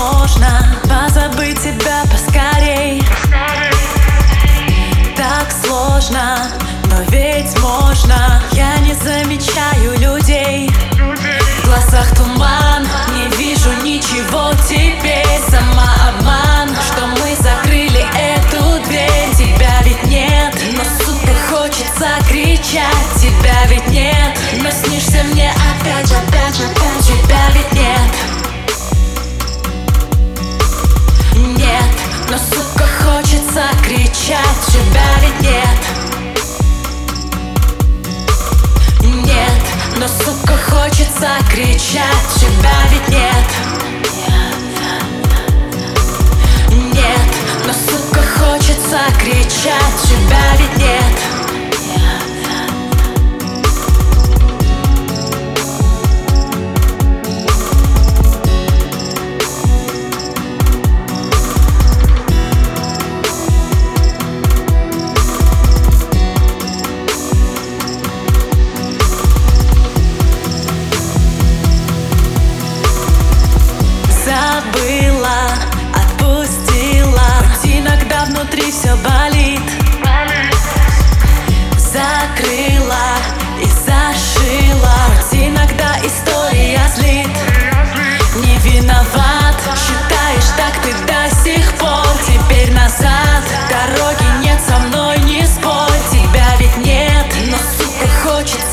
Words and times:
можно 0.00 0.48
позабыть 0.84 1.60
тебя 1.60 2.02
поскорей. 2.10 3.02
Так 5.16 5.50
сложно, 5.62 6.48
но 6.86 7.02
ведь 7.10 7.58
можно. 7.60 8.42
Я 8.52 8.78
не 8.78 8.94
замечаю 8.94 9.98
людей. 9.98 10.70
В 10.92 11.66
глазах 11.66 12.16
туман. 12.16 12.39
замечать 34.30 34.64
себя 34.68 35.08
ли 35.22 35.30
нет. 35.40 35.80
Нет, 39.26 39.62
но 39.98 40.06
сука 40.06 40.56
хочется 40.56 41.28
кричать. 41.50 42.28
Тебя 42.36 42.78
ведь 42.90 43.09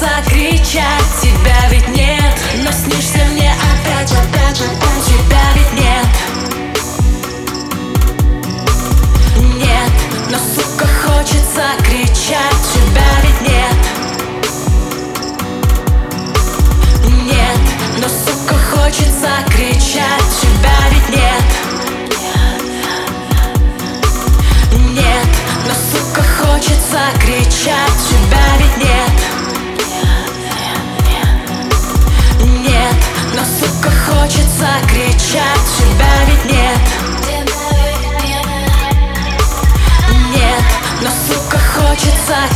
закричать. 0.08 1.04
Тебя 1.22 1.70
ведь 1.70 1.88
не 1.90 1.97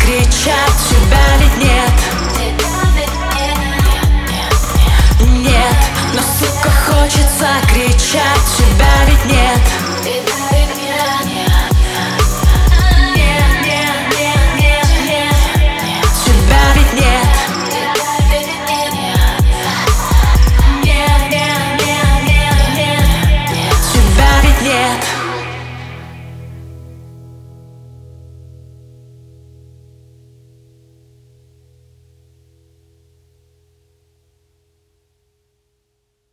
кричать 0.06 0.91